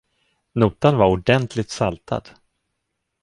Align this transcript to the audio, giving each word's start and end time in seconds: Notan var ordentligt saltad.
Notan 0.53 0.97
var 0.97 1.05
ordentligt 1.07 1.69
saltad. 1.69 2.21